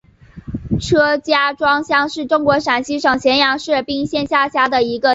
[0.79, 5.09] 车家庄乡是中国陕西省咸阳市彬县下辖的一个乡。